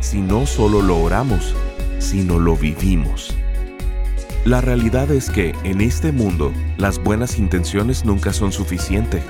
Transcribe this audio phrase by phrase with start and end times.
[0.00, 1.54] si no solo lo oramos,
[1.98, 3.34] sino lo vivimos.
[4.44, 9.22] La realidad es que en este mundo las buenas intenciones nunca son suficientes.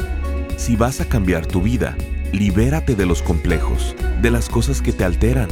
[0.57, 1.97] Si vas a cambiar tu vida,
[2.33, 5.49] libérate de los complejos, de las cosas que te alteran,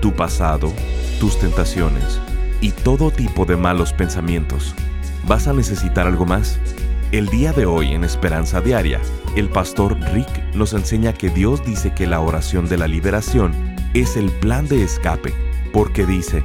[0.00, 0.72] tu pasado,
[1.20, 2.20] tus tentaciones
[2.60, 4.74] y todo tipo de malos pensamientos.
[5.26, 6.58] Vas a necesitar algo más.
[7.12, 9.00] El día de hoy en Esperanza Diaria,
[9.34, 13.52] el pastor Rick nos enseña que Dios dice que la oración de la liberación
[14.00, 15.32] es el plan de escape,
[15.72, 16.42] porque dice,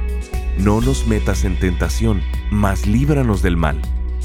[0.58, 3.80] no nos metas en tentación, mas líbranos del mal.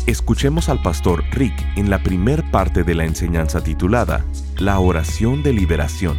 [0.06, 4.26] Escuchemos al pastor Rick en la primer parte de la enseñanza titulada
[4.58, 6.18] La oración de liberación.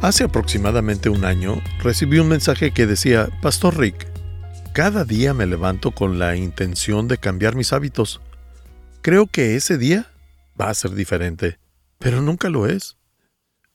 [0.00, 4.08] Hace aproximadamente un año recibí un mensaje que decía, Pastor Rick,
[4.72, 8.22] cada día me levanto con la intención de cambiar mis hábitos.
[9.02, 10.06] Creo que ese día
[10.58, 11.58] va a ser diferente,
[11.98, 12.96] pero nunca lo es.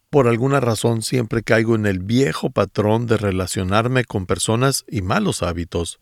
[0.09, 5.43] Por alguna razón siempre caigo en el viejo patrón de relacionarme con personas y malos
[5.43, 5.99] hábitos.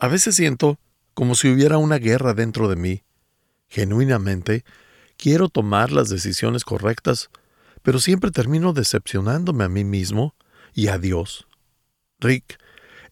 [0.00, 0.80] A veces siento
[1.14, 3.04] como si hubiera una guerra dentro de mí.
[3.68, 4.64] Genuinamente,
[5.16, 7.30] quiero tomar las decisiones correctas,
[7.82, 10.34] pero siempre termino decepcionándome a mí mismo
[10.74, 11.46] y a Dios.
[12.18, 12.58] Rick,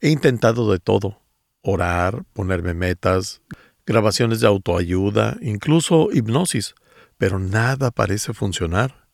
[0.00, 1.20] he intentado de todo.
[1.62, 3.40] Orar, ponerme metas,
[3.86, 6.74] grabaciones de autoayuda, incluso hipnosis,
[7.18, 9.07] pero nada parece funcionar.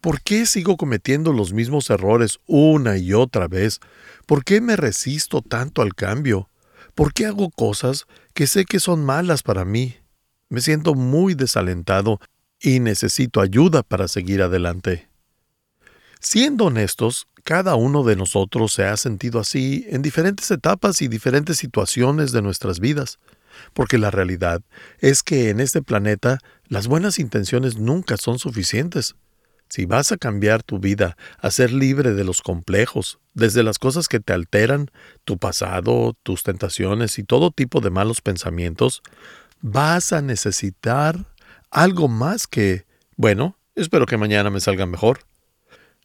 [0.00, 3.80] ¿Por qué sigo cometiendo los mismos errores una y otra vez?
[4.26, 6.48] ¿Por qué me resisto tanto al cambio?
[6.94, 9.96] ¿Por qué hago cosas que sé que son malas para mí?
[10.48, 12.18] Me siento muy desalentado
[12.58, 15.08] y necesito ayuda para seguir adelante.
[16.18, 21.58] Siendo honestos, cada uno de nosotros se ha sentido así en diferentes etapas y diferentes
[21.58, 23.18] situaciones de nuestras vidas
[23.72, 24.62] porque la realidad
[24.98, 26.38] es que en este planeta
[26.68, 29.16] las buenas intenciones nunca son suficientes.
[29.70, 34.08] Si vas a cambiar tu vida, a ser libre de los complejos, desde las cosas
[34.08, 34.90] que te alteran,
[35.24, 39.00] tu pasado, tus tentaciones y todo tipo de malos pensamientos,
[39.60, 41.24] vas a necesitar
[41.70, 42.84] algo más que,
[43.16, 45.20] bueno, espero que mañana me salga mejor.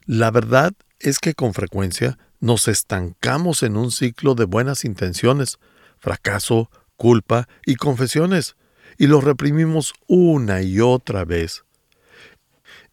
[0.05, 5.57] La verdad es que con frecuencia nos estancamos en un ciclo de buenas intenciones,
[5.97, 8.57] fracaso, culpa y confesiones,
[8.99, 11.65] y los reprimimos una y otra vez.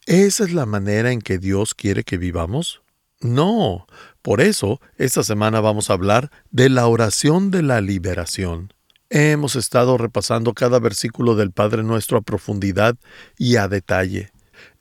[0.07, 2.83] ¿Esa es la manera en que Dios quiere que vivamos?
[3.21, 3.87] No.
[4.21, 8.73] Por eso, esta semana vamos a hablar de la oración de la liberación.
[9.11, 12.97] Hemos estado repasando cada versículo del Padre Nuestro a profundidad
[13.39, 14.33] y a detalle.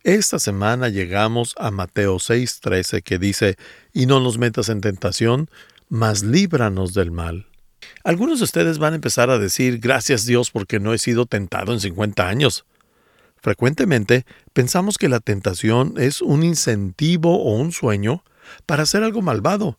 [0.04, 3.58] Esta semana llegamos a Mateo 6:13 que dice,
[3.94, 5.52] Y no nos metas en tentación,
[5.88, 7.46] mas líbranos del mal.
[8.03, 11.74] Algunos de ustedes van a empezar a decir, gracias Dios porque no he sido tentado
[11.74, 12.66] en 50 años.
[13.41, 18.24] Frecuentemente pensamos que la tentación es un incentivo o un sueño
[18.66, 19.75] para hacer algo malvado,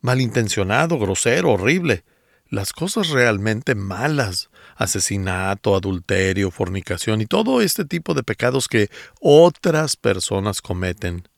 [0.00, 2.04] malintencionado, grosero, horrible.
[2.48, 8.90] Las cosas realmente malas, asesinato, adulterio, fornicación y todo este tipo de pecados que
[9.20, 11.28] otras personas cometen.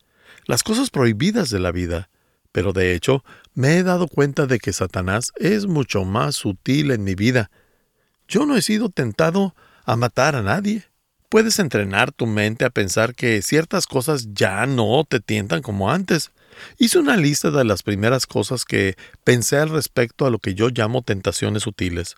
[0.46, 2.08] Las cosas prohibidas de la vida,
[2.52, 3.24] pero de hecho,
[3.54, 7.50] me he dado cuenta de que Satanás es mucho más sutil en mi vida.
[8.28, 9.54] Yo no he sido tentado
[9.84, 10.84] a matar a nadie.
[11.34, 16.30] Puedes entrenar tu mente a pensar que ciertas cosas ya no te tientan como antes.
[16.78, 20.68] Hice una lista de las primeras cosas que pensé al respecto a lo que yo
[20.68, 22.14] llamo tentaciones sutiles,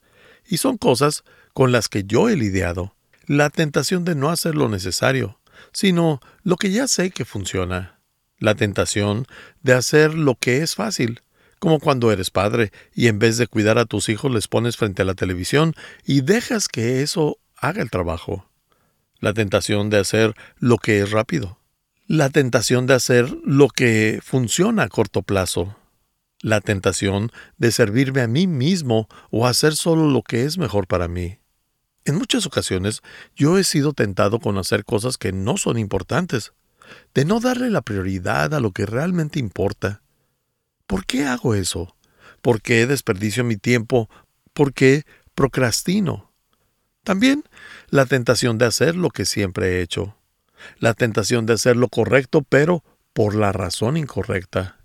[0.46, 1.24] y son cosas
[1.54, 2.94] con las que yo he lidiado.
[3.24, 5.40] La tentación de no hacer lo necesario,
[5.72, 7.98] sino lo que ya sé que funciona
[8.38, 9.24] la tentación
[9.62, 11.22] de hacer lo que es fácil,
[11.58, 15.00] como cuando eres padre y en vez de cuidar a tus hijos les pones frente
[15.00, 15.72] a la televisión
[16.04, 18.46] y dejas que eso haga el trabajo.
[19.18, 21.58] La tentación de hacer lo que es rápido.
[22.06, 25.76] La tentación de hacer lo que funciona a corto plazo.
[26.40, 31.08] La tentación de servirme a mí mismo o hacer solo lo que es mejor para
[31.08, 31.38] mí.
[32.04, 33.02] En muchas ocasiones
[33.34, 36.52] yo he sido tentado con hacer cosas que no son importantes,
[37.14, 40.02] de no darle la prioridad a lo que realmente importa.
[40.86, 41.96] ¿Por qué hago eso?
[42.42, 44.08] ¿Por qué desperdicio mi tiempo?
[44.52, 45.02] ¿Por qué
[45.34, 46.25] procrastino?
[47.06, 47.44] También
[47.88, 50.16] la tentación de hacer lo que siempre he hecho.
[50.80, 52.82] La tentación de hacer lo correcto, pero
[53.12, 54.80] por la razón incorrecta.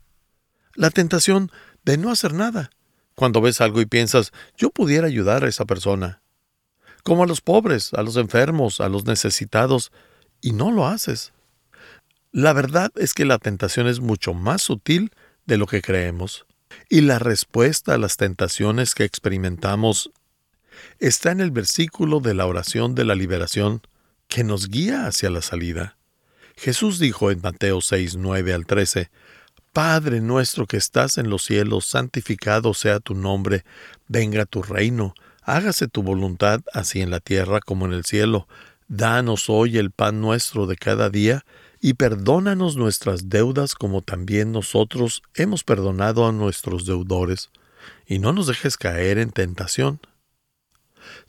[0.76, 1.52] La tentación
[1.84, 2.70] de no hacer nada.
[3.16, 6.22] Cuando ves algo y piensas, yo pudiera ayudar a esa persona.
[7.02, 9.92] Como a los pobres, a los enfermos, a los necesitados,
[10.42, 11.34] y no lo haces.
[12.32, 15.12] La verdad es que la tentación es mucho más sutil
[15.48, 16.46] de lo que creemos.
[16.88, 20.12] Y la respuesta a las tentaciones que experimentamos
[21.00, 23.82] está en el versículo de la oración de la liberación
[24.28, 25.98] que nos guía hacia la salida.
[26.56, 29.10] Jesús dijo en Mateo 6, 9 al 13,
[29.74, 33.64] Padre nuestro que estás en los cielos, santificado sea tu nombre,
[34.08, 35.14] venga tu reino,
[35.44, 38.48] hágase tu voluntad así en la tierra como en el cielo.
[38.90, 41.46] Danos hoy el pan nuestro de cada día,
[41.80, 47.50] y perdónanos nuestras deudas como también nosotros hemos perdonado a nuestros deudores,
[48.06, 50.00] y no nos dejes caer en tentación.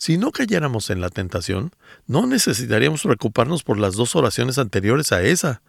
[0.03, 1.71] Si no cayéramos en la tentación,
[2.09, 5.63] no necesitaríamos preocuparnos por las dos oraciones anteriores a esa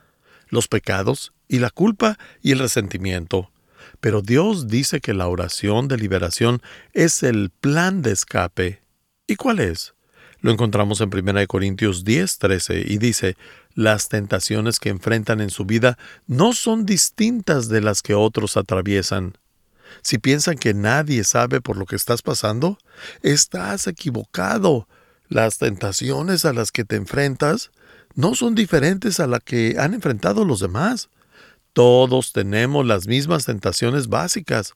[0.49, 3.51] los pecados y la culpa y el resentimiento.
[3.99, 6.63] Pero Dios dice que la oración de liberación
[6.93, 8.81] es el plan de escape.
[9.27, 9.93] ¿Y cuál es?
[10.41, 13.37] Lo encontramos en 1 Corintios 10, 13 y dice,
[13.75, 19.37] las tentaciones que enfrentan en su vida no son distintas de las que otros atraviesan.
[20.01, 22.77] Si piensan que nadie sabe por lo que estás pasando,
[23.21, 24.87] estás equivocado.
[25.29, 27.71] Las tentaciones a las que te enfrentas
[28.15, 31.09] no son diferentes a las que han enfrentado los demás.
[31.73, 34.73] Todos tenemos las mismas tentaciones básicas.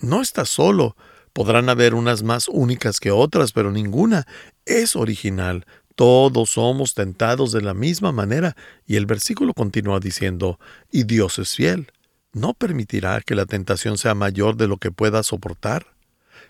[0.00, 0.96] No estás solo.
[1.32, 4.26] Podrán haber unas más únicas que otras, pero ninguna
[4.64, 5.64] es original.
[5.94, 8.56] Todos somos tentados de la misma manera.
[8.86, 10.58] Y el versículo continúa diciendo,
[10.90, 11.92] y Dios es fiel.
[12.32, 15.86] No permitirá que la tentación sea mayor de lo que pueda soportar.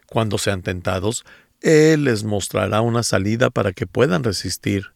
[0.07, 1.25] Cuando sean tentados,
[1.63, 4.93] Él les mostrará una salida para que puedan resistir.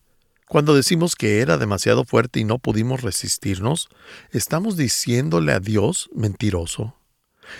[0.46, 3.88] Cuando decimos que era demasiado fuerte y no pudimos resistirnos,
[4.30, 6.94] estamos diciéndole a Dios mentiroso.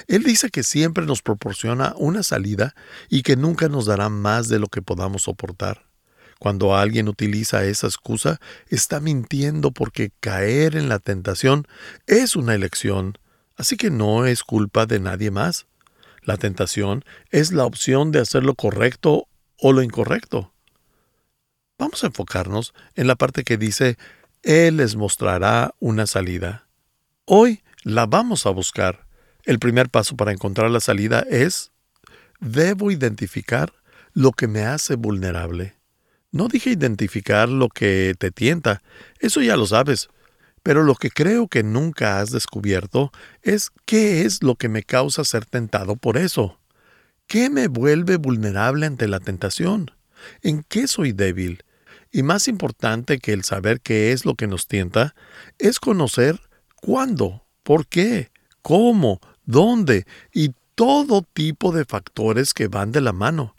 [0.06, 2.75] Él dice que siempre nos proporciona una salida
[3.09, 5.87] y que nunca nos dará más de lo que podamos soportar.
[6.38, 11.66] Cuando alguien utiliza esa excusa, está mintiendo porque caer en la tentación
[12.06, 13.19] es una elección,
[13.56, 15.66] así que no es culpa de nadie más.
[16.22, 19.28] La tentación es la opción de hacer lo correcto
[19.58, 20.52] o lo incorrecto.
[21.78, 23.98] Vamos a enfocarnos en la parte que dice,
[24.42, 26.66] Él les mostrará una salida.
[27.25, 29.06] Hoy la vamos a buscar.
[29.44, 31.72] El primer paso para encontrar la salida es,
[32.40, 33.72] debo identificar
[34.12, 35.74] lo que me hace vulnerable.
[36.34, 38.82] No dije identificar lo que te tienta,
[39.20, 40.08] eso ya lo sabes,
[40.64, 45.22] pero lo que creo que nunca has descubierto es qué es lo que me causa
[45.22, 46.58] ser tentado por eso.
[47.28, 49.92] ¿Qué me vuelve vulnerable ante la tentación?
[50.42, 51.62] ¿En qué soy débil?
[52.10, 55.14] Y más importante que el saber qué es lo que nos tienta,
[55.60, 56.40] es conocer
[56.82, 63.54] cuándo, por qué, cómo, dónde y todo tipo de factores que van de la mano.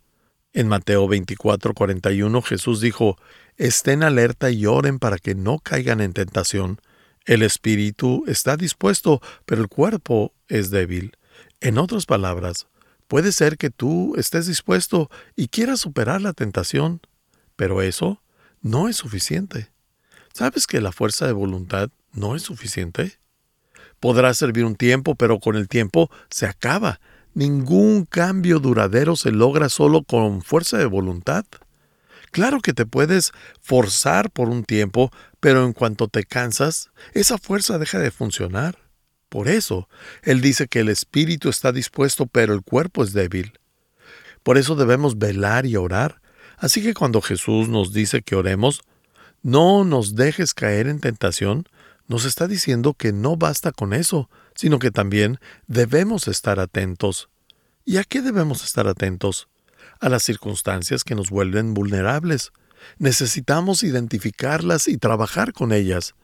[0.55, 3.17] En Mateo 24, 41 Jesús dijo,
[3.57, 6.79] Estén alerta y oren para que no caigan en tentación.
[7.25, 11.17] El espíritu está dispuesto, pero el cuerpo es débil.
[11.59, 12.67] En otras palabras,
[13.09, 17.01] puede ser que tú estés dispuesto y quieras superar la tentación,
[17.57, 18.21] pero eso
[18.61, 19.71] no es suficiente.
[20.33, 23.19] ¿Sabes que la fuerza de voluntad no es suficiente?
[23.99, 27.01] Podrá servir un tiempo, pero con el tiempo se acaba.
[27.35, 31.45] Ningún cambio duradero se logra solo con fuerza de voluntad.
[32.31, 37.77] Claro que te puedes forzar por un tiempo, pero en cuanto te cansas, esa fuerza
[37.77, 38.79] deja de funcionar.
[39.29, 39.87] Por eso,
[40.23, 43.59] Él dice que el espíritu está dispuesto, pero el cuerpo es débil.
[44.41, 46.21] Por eso debemos velar y orar,
[46.57, 48.81] Así que cuando Jesús nos dice que oremos,
[49.41, 51.67] no nos dejes caer en tentación,
[52.07, 57.29] nos está diciendo que no basta con eso, sino que también debemos estar atentos.
[57.83, 59.47] ¿Y a qué debemos estar atentos?
[59.99, 62.51] A las circunstancias que nos vuelven vulnerables.
[62.97, 66.15] Necesitamos identificarlas y trabajar con ellas.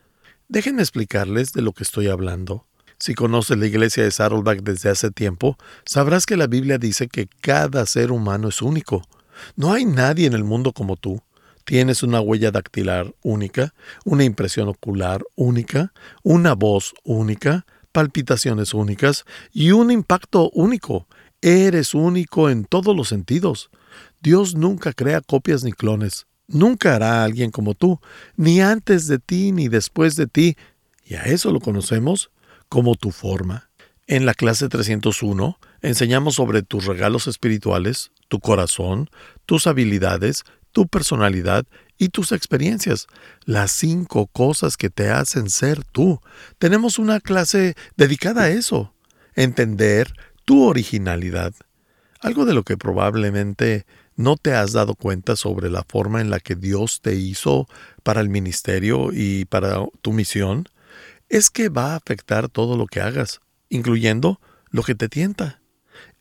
[0.48, 2.66] Déjenme explicarles de lo que estoy hablando.
[3.00, 7.28] Si conoces la iglesia de Saddleback desde hace tiempo, sabrás que la Biblia dice que
[7.42, 9.02] cada ser humano es único.
[9.56, 11.22] No hay nadie en el mundo como tú.
[11.66, 13.74] Tienes una huella dactilar única,
[14.06, 21.08] una impresión ocular única, una voz única, palpitaciones únicas y un impacto único.
[21.42, 23.70] Eres único en todos los sentidos.
[24.22, 26.28] Dios nunca crea copias ni clones.
[26.48, 28.00] Nunca hará a alguien como tú,
[28.36, 30.58] ni antes de ti ni después de ti,
[31.06, 32.30] y a eso lo conocemos
[32.68, 33.70] como tu forma.
[34.08, 39.10] En la clase 301 enseñamos sobre tus regalos espirituales, tu corazón,
[39.46, 41.66] tus habilidades, tu personalidad
[41.98, 43.08] y tus experiencias,
[43.46, 46.20] las cinco cosas que te hacen ser tú.
[46.58, 48.94] Tenemos una clase dedicada a eso.
[49.34, 50.12] entender
[50.44, 51.54] tu originalidad,
[52.20, 53.86] algo de lo que probablemente
[54.16, 57.68] no te has dado cuenta sobre la forma en la que Dios te hizo
[58.04, 60.68] para el ministerio y para tu misión,
[61.30, 65.62] es que va a afectar todo lo que hagas, incluyendo lo que te tienta.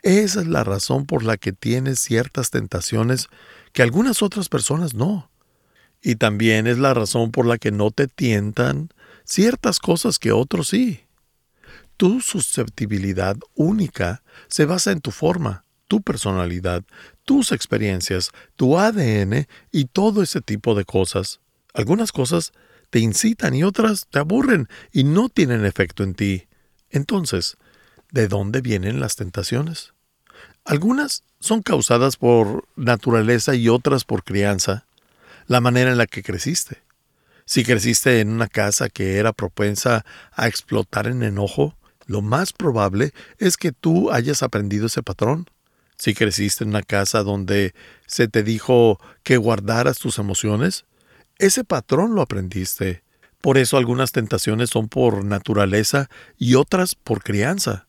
[0.03, 3.29] Esa es la razón por la que tienes ciertas tentaciones
[3.73, 5.31] que algunas otras personas no.
[6.03, 8.91] Y también es la razón por la que no te tientan
[9.25, 11.05] ciertas cosas que otros sí.
[11.97, 16.85] Tu susceptibilidad única se basa en tu forma, tu personalidad,
[17.25, 21.41] tus experiencias, tu ADN y todo ese tipo de cosas.
[21.75, 22.53] Algunas cosas
[22.89, 26.49] te incitan y otras te aburren y no tienen efecto en ti.
[26.89, 27.57] Entonces,
[28.11, 29.93] ¿de dónde vienen las tentaciones?
[30.71, 34.87] Algunas son causadas por naturaleza y otras por crianza,
[35.49, 36.79] la manera en la que creciste.
[37.45, 41.75] Si creciste en una casa que era propensa a explotar en enojo,
[42.07, 45.51] lo más probable es que tú hayas aprendido ese patrón.
[45.97, 47.75] Si creciste en una casa donde
[48.07, 50.85] se te dijo que guardaras tus emociones,
[51.39, 53.03] ese patrón lo aprendiste.
[53.41, 56.09] Por eso algunas tentaciones son por naturaleza
[56.39, 57.89] y otras por crianza.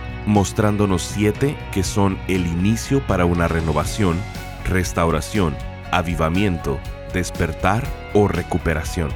[0.25, 4.17] mostrándonos siete que son el inicio para una renovación,
[4.65, 5.55] restauración,
[5.91, 6.79] avivamiento,
[7.13, 9.09] despertar o recuperación.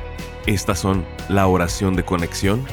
[0.45, 2.63] Estas son la oración de conexión,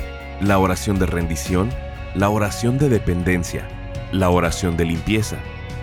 [0.41, 1.71] la oración de rendición,
[2.15, 3.67] la oración de dependencia,
[4.13, 5.37] la oración de limpieza,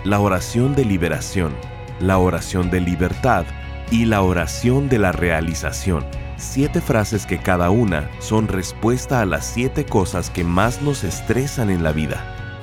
[0.04, 1.52] la oración de liberación,
[2.00, 3.44] la oración de libertad
[3.90, 6.04] y la oración de la realización.
[6.36, 11.68] Siete frases que cada una son respuesta a las siete cosas que más nos estresan
[11.68, 12.39] en la vida,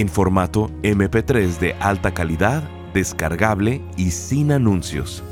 [0.00, 2.62] en formato MP3 de alta calidad,
[2.94, 5.24] descargable y sin anuncios.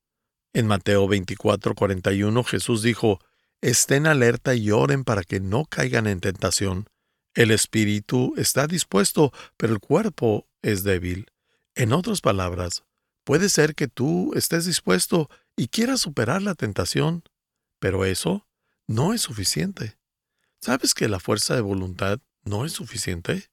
[0.53, 3.19] En Mateo 24, 41 Jesús dijo,
[3.61, 6.87] Estén alerta y oren para que no caigan en tentación.
[7.33, 11.31] El espíritu está dispuesto, pero el cuerpo es débil.
[11.75, 12.83] En otras palabras,
[13.23, 17.23] puede ser que tú estés dispuesto y quieras superar la tentación,
[17.79, 18.47] pero eso
[18.87, 19.97] no es suficiente.
[20.59, 23.49] ¿Sabes que la fuerza de voluntad no es suficiente?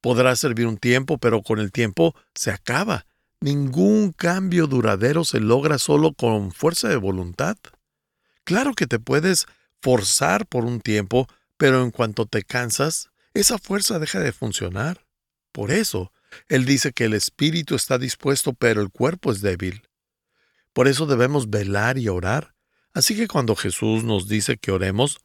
[0.00, 3.06] Podrá servir un tiempo, pero con el tiempo se acaba.
[3.40, 7.56] Ningún cambio duradero se logra solo con fuerza de voluntad.
[8.44, 9.46] Claro que te puedes
[9.80, 15.06] forzar por un tiempo, pero en cuanto te cansas, esa fuerza deja de funcionar.
[15.52, 16.12] Por eso,
[16.48, 19.82] Él dice que el espíritu está dispuesto, pero el cuerpo es débil.
[20.72, 22.54] Por eso debemos velar y orar.
[22.94, 25.18] Así que cuando Jesús nos dice que oremos,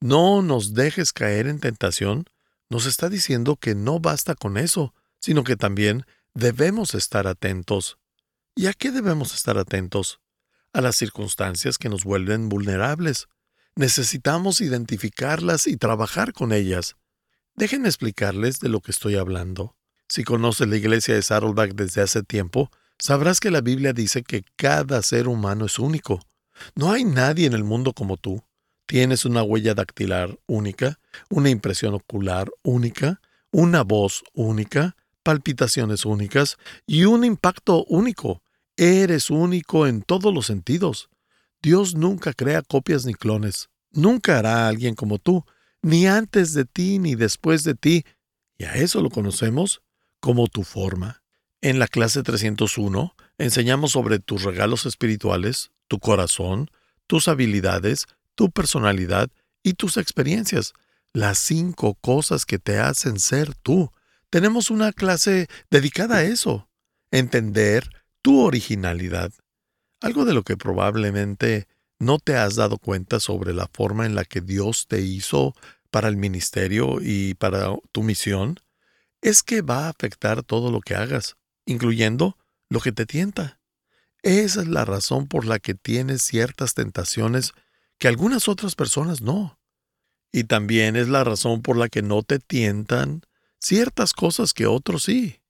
[0.00, 2.26] no nos dejes caer en tentación,
[2.68, 6.04] nos está diciendo que no basta con eso, sino que también
[6.34, 7.98] debemos estar atentos.
[8.54, 10.20] ¿Y a qué debemos estar atentos?
[10.72, 13.28] A las circunstancias que nos vuelven vulnerables.
[13.76, 16.96] Necesitamos identificarlas y trabajar con ellas.
[17.54, 19.76] Déjenme explicarles de lo que estoy hablando.
[20.12, 24.44] Si conoces la iglesia de Saddleback desde hace tiempo, sabrás que la Biblia dice que
[24.56, 26.20] cada ser humano es único.
[26.74, 28.44] No hay nadie en el mundo como tú.
[28.84, 31.00] Tienes una huella dactilar única,
[31.30, 38.42] una impresión ocular única, una voz única, palpitaciones únicas y un impacto único.
[38.76, 41.08] Eres único en todos los sentidos.
[41.62, 43.70] Dios nunca crea copias ni clones.
[43.92, 45.46] Nunca hará a alguien como tú,
[45.80, 48.04] ni antes de ti ni después de ti.
[48.58, 49.80] Y a eso lo conocemos
[50.22, 51.22] como tu forma.
[51.60, 56.70] En la clase 301 enseñamos sobre tus regalos espirituales, tu corazón,
[57.08, 59.28] tus habilidades, tu personalidad
[59.64, 60.74] y tus experiencias,
[61.12, 63.90] las cinco cosas que te hacen ser tú.
[64.30, 66.68] Tenemos una clase dedicada a eso,
[67.10, 67.90] entender
[68.22, 69.32] tu originalidad,
[70.00, 71.66] algo de lo que probablemente
[71.98, 75.54] no te has dado cuenta sobre la forma en la que Dios te hizo
[75.90, 78.60] para el ministerio y para tu misión,
[79.22, 82.36] es que va a afectar todo lo que hagas, incluyendo
[82.68, 83.60] lo que te tienta.
[84.22, 87.52] Esa es la razón por la que tienes ciertas tentaciones
[87.98, 89.58] que algunas otras personas no.
[90.32, 93.22] Y también es la razón por la que no te tientan
[93.58, 95.40] ciertas cosas que otros sí.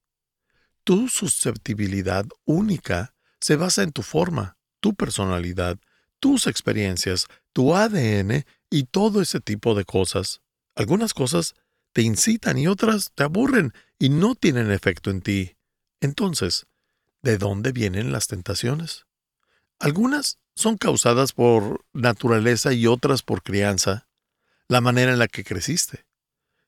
[0.85, 5.79] Tu susceptibilidad única se basa en tu forma, tu personalidad,
[6.21, 10.41] tus experiencias, tu ADN y todo ese tipo de cosas.
[10.75, 11.55] Algunas cosas
[11.93, 15.57] te incitan y otras te aburren y no tienen efecto en ti.
[16.01, 16.67] Entonces,
[17.23, 19.07] ¿de dónde vienen las tentaciones?
[19.79, 24.09] Algunas son causadas por naturaleza y otras por crianza,
[24.69, 26.07] la manera en la que creciste.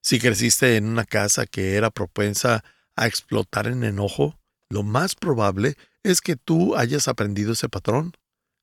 [0.00, 2.64] Si creciste en una casa que era propensa
[2.96, 8.12] a explotar en enojo, lo más probable es que tú hayas aprendido ese patrón.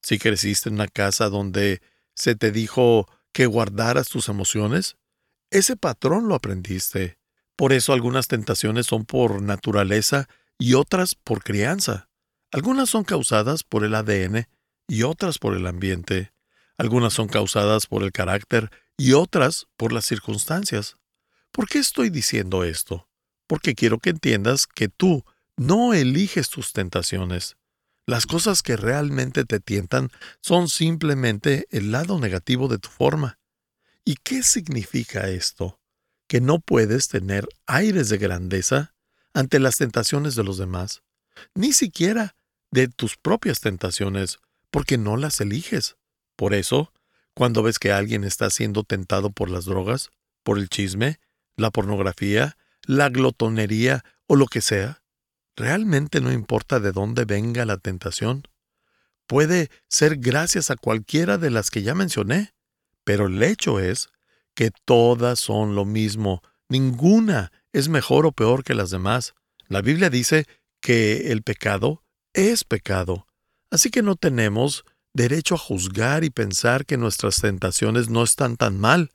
[0.02, 1.82] Si creciste en una casa donde
[2.14, 4.98] se te dijo que guardaras tus emociones,
[5.52, 7.20] ese patrón lo aprendiste.
[7.58, 12.10] Por eso algunas tentaciones son por naturaleza y otras por crianza.
[12.52, 14.48] Algunas son causadas por el ADN
[14.88, 16.34] y otras por el ambiente.
[16.78, 20.96] Algunas son causadas por el carácter y otras por las circunstancias.
[21.52, 23.10] ¿Por qué estoy diciendo esto?
[23.46, 25.26] Porque quiero que entiendas que tú
[25.58, 27.58] no eliges tus tentaciones.
[28.08, 30.10] Las cosas que realmente te tientan
[30.42, 33.41] son simplemente el lado negativo de tu forma.
[34.04, 35.80] ¿Y qué significa esto?
[36.28, 38.96] Que no puedes tener aires de grandeza
[39.34, 41.04] ante las tentaciones de los demás,
[41.56, 42.36] ni siquiera
[42.72, 44.40] de tus propias tentaciones,
[44.72, 45.98] porque no las eliges.
[46.36, 46.92] Por eso,
[47.34, 50.10] cuando ves que alguien está siendo tentado por las drogas,
[50.44, 51.20] por el chisme,
[51.58, 55.04] la pornografía, la glotonería o lo que sea,
[55.56, 58.48] realmente no importa de dónde venga la tentación.
[59.28, 62.54] Puede ser gracias a cualquiera de las que ya mencioné,
[63.04, 64.10] pero el hecho es
[64.54, 69.34] que todas son lo mismo, ninguna es mejor o peor que las demás.
[69.68, 70.46] La Biblia dice
[70.82, 73.28] que el pecado es pecado,
[73.70, 78.80] así que no tenemos derecho a juzgar y pensar que nuestras tentaciones no están tan
[78.80, 79.12] mal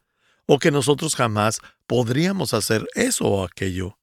[0.46, 3.98] o que nosotros jamás podríamos hacer eso o aquello.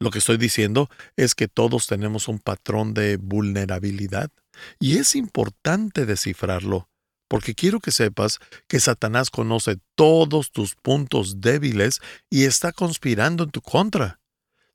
[0.00, 4.30] Lo que estoy diciendo es que todos tenemos un patrón de vulnerabilidad
[4.78, 6.88] y es importante descifrarlo,
[7.28, 13.50] porque quiero que sepas que Satanás conoce todos tus puntos débiles y está conspirando en
[13.50, 14.20] tu contra.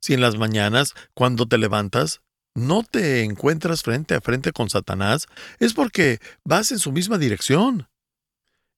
[0.00, 2.20] Si en las mañanas, cuando te levantas,
[2.54, 5.26] no te encuentras frente a frente con Satanás,
[5.58, 7.88] es porque vas en su misma dirección.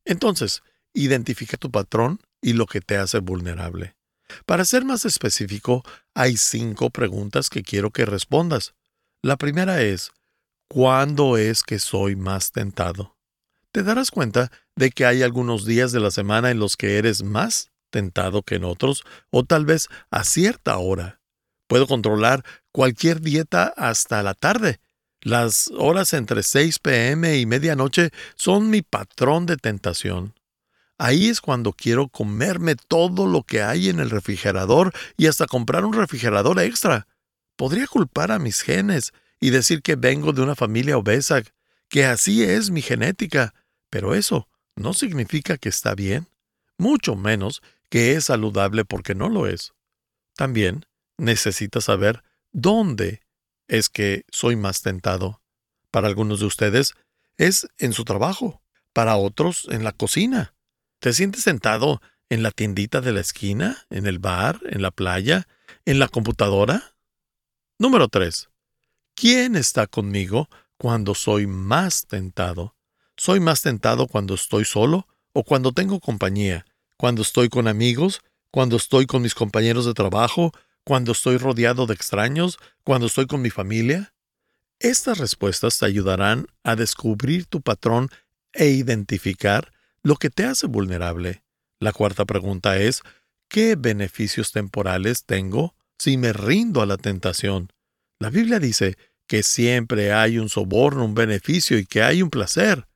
[0.04, 0.62] Entonces,
[0.94, 3.96] identifica tu patrón y lo que te hace vulnerable.
[4.46, 5.84] Para ser más específico,
[6.14, 8.74] hay cinco preguntas que quiero que respondas.
[9.22, 10.12] La primera es,
[10.68, 13.15] ¿cuándo es que soy más tentado?
[13.76, 17.22] Te darás cuenta de que hay algunos días de la semana en los que eres
[17.22, 21.20] más tentado que en otros, o tal vez a cierta hora.
[21.66, 24.80] Puedo controlar cualquier dieta hasta la tarde.
[25.20, 30.32] Las horas entre 6 pm y medianoche son mi patrón de tentación.
[30.96, 35.84] Ahí es cuando quiero comerme todo lo que hay en el refrigerador y hasta comprar
[35.84, 37.08] un refrigerador extra.
[37.56, 41.42] Podría culpar a mis genes y decir que vengo de una familia obesa,
[41.90, 43.52] que así es mi genética,
[43.96, 46.28] pero eso no significa que está bien.
[46.76, 49.72] mucho menos que es saludable porque no lo es.
[50.34, 50.84] También
[51.16, 53.22] necesita saber dónde
[53.68, 55.40] es que soy más tentado.
[55.90, 56.92] Para algunos de ustedes
[57.38, 58.60] es en su trabajo,
[58.92, 60.52] para otros en la cocina.
[60.98, 65.48] ¿Te sientes tentado en la tiendita de la esquina, en el bar, en la playa,
[65.86, 66.94] en la computadora?
[67.78, 68.50] Número 3.
[69.14, 72.75] ¿Quién está conmigo cuando soy más tentado?
[73.16, 76.66] ¿Soy más tentado cuando estoy solo o cuando tengo compañía?
[76.98, 78.20] ¿Cuando estoy con amigos?
[78.50, 80.52] ¿Cuando estoy con mis compañeros de trabajo?
[80.84, 82.58] ¿Cuando estoy rodeado de extraños?
[82.84, 84.12] ¿Cuando estoy con mi familia?
[84.80, 88.10] Estas respuestas te ayudarán a descubrir tu patrón
[88.52, 91.42] e identificar lo que te hace vulnerable.
[91.80, 93.02] La cuarta pregunta es,
[93.48, 97.72] ¿qué beneficios temporales tengo si me rindo a la tentación?
[98.18, 102.86] La Biblia dice que siempre hay un soborno, un beneficio y que hay un placer,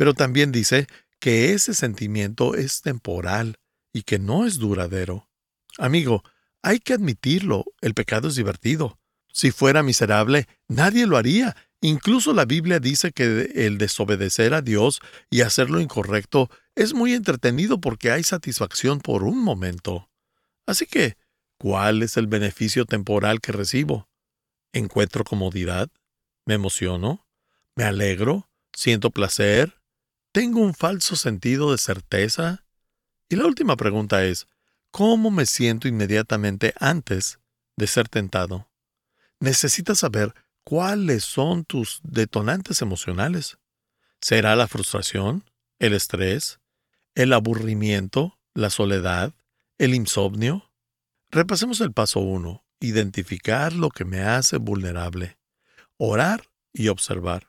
[0.00, 0.86] pero también dice
[1.18, 3.58] que ese sentimiento es temporal
[3.92, 5.28] y que no es duradero.
[5.76, 6.24] Amigo,
[6.62, 8.98] hay que admitirlo, el pecado es divertido.
[9.30, 11.54] Si fuera miserable, nadie lo haría.
[11.82, 17.12] Incluso la Biblia dice que el desobedecer a Dios y hacer lo incorrecto es muy
[17.12, 20.08] entretenido porque hay satisfacción por un momento.
[20.64, 21.18] Así que,
[21.58, 24.08] ¿cuál es el beneficio temporal que recibo?
[24.72, 25.90] ¿Encuentro comodidad?
[26.46, 27.26] ¿Me emociono?
[27.76, 28.48] ¿Me alegro?
[28.72, 29.79] ¿Siento placer?
[30.32, 32.64] ¿Tengo un falso sentido de certeza?
[33.28, 34.46] Y la última pregunta es,
[34.90, 37.40] ¿cómo me siento inmediatamente antes
[37.76, 38.70] de ser tentado?
[39.40, 43.58] necesitas saber cuáles son tus detonantes emocionales.
[44.20, 45.44] ¿Será la frustración,
[45.78, 46.60] el estrés,
[47.14, 49.32] el aburrimiento, la soledad,
[49.78, 50.70] el insomnio?
[51.30, 52.64] Repasemos el paso 1.
[52.80, 55.38] Identificar lo que me hace vulnerable.
[55.96, 57.48] Orar y observar.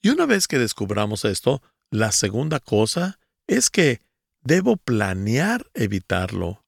[0.00, 1.62] Y una vez que descubramos esto,
[1.94, 4.02] la segunda cosa es que
[4.42, 6.64] debo planear evitarlo.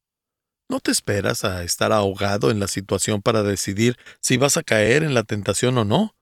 [0.68, 5.02] No te esperas a estar ahogado en la situación para decidir si vas a caer
[5.02, 6.14] en la tentación o no,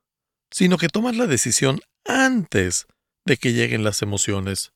[0.51, 2.87] sino que tomas la decisión antes
[3.27, 4.73] de que lleguen las emociones.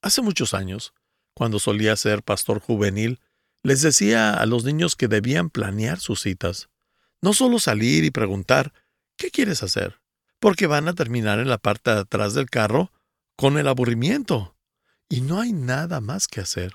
[0.00, 0.94] Hace muchos años,
[1.34, 3.20] cuando solía ser pastor juvenil,
[3.62, 6.70] les decía a los niños que debían planear sus citas,
[7.20, 8.72] no solo salir y preguntar,
[9.18, 10.00] ¿qué quieres hacer?
[10.40, 12.90] Porque van a terminar en la parte de atrás del carro
[13.36, 14.56] con el aburrimiento.
[15.08, 16.74] Y no hay nada más que hacer.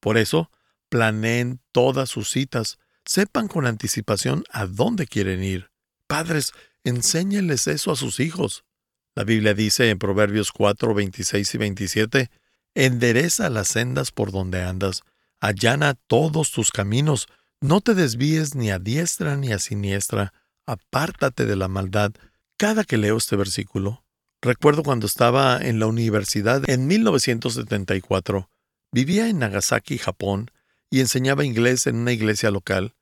[0.00, 0.50] Por eso,
[0.88, 5.70] planeen todas sus citas, sepan con anticipación a dónde quieren ir.
[6.06, 6.52] Padres,
[6.84, 8.64] enséñenles eso a sus hijos.
[9.14, 12.30] La Biblia dice en Proverbios 4, 26 y 27,
[12.74, 15.02] Endereza las sendas por donde andas,
[15.40, 17.26] allana todos tus caminos,
[17.60, 20.32] no te desvíes ni a diestra ni a siniestra,
[20.64, 22.12] apártate de la maldad.
[22.56, 24.04] Cada que leo este versículo,
[24.42, 28.50] recuerdo cuando estaba en la universidad en 1974.
[28.92, 30.50] Vivía en Nagasaki, Japón,
[30.90, 32.94] y enseñaba inglés en una iglesia local.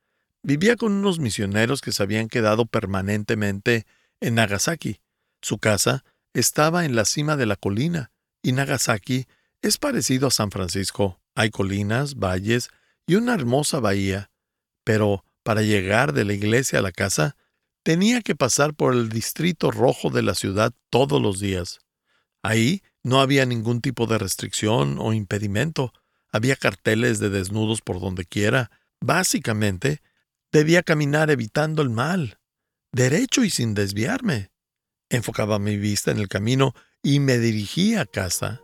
[0.43, 3.85] Vivía con unos misioneros que se habían quedado permanentemente
[4.19, 4.99] en Nagasaki.
[5.41, 9.25] Su casa estaba en la cima de la colina, y Nagasaki
[9.61, 11.19] es parecido a San Francisco.
[11.35, 12.69] Hay colinas, valles
[13.05, 14.29] y una hermosa bahía.
[14.83, 17.35] Pero para llegar de la iglesia a la casa,
[17.87, 21.79] tenía que pasar por el distrito rojo de la ciudad todos los días.
[22.43, 25.93] Ahí no había ningún tipo de restricción o impedimento,
[26.29, 28.71] había carteles de desnudos por donde quiera.
[28.99, 30.01] Básicamente,
[30.51, 32.39] debía caminar evitando el mal,
[32.91, 34.51] derecho y sin desviarme.
[35.09, 38.61] Enfocaba mi vista en el camino y me dirigía a casa.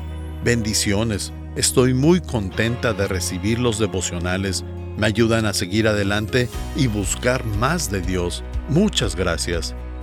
[0.44, 1.32] Bendiciones.
[1.56, 4.66] Estoy muy contenta de recibir los devocionales.
[4.98, 8.44] Me ayudan a seguir adelante y buscar más de Dios.
[8.68, 9.74] Muchas gracias.